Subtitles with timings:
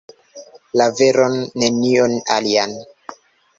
[0.81, 2.77] La veron, nenion alian.